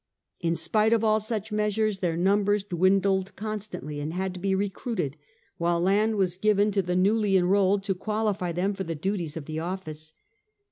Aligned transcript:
In 0.39 0.55
spite 0.55 0.93
of 0.93 1.03
all 1.03 1.19
such 1.19 1.51
measures 1.51 1.99
their 1.99 2.17
numbers 2.17 2.63
dwindled 2.63 3.35
constantly, 3.35 3.99
and 3.99 4.13
had 4.13 4.33
to 4.33 4.39
be 4.39 4.55
recruited, 4.55 5.15
while 5.59 5.79
land 5.79 6.15
was 6.15 6.37
given 6.37 6.71
to 6.71 6.81
the 6.81 6.95
newly 6.95 7.37
enrolled 7.37 7.83
to 7.83 7.93
qualify 7.93 8.51
them 8.51 8.73
for 8.73 8.83
the 8.83 8.95
duties 8.95 9.37
of 9.37 9.45
the 9.45 9.57
service. 9.57 10.15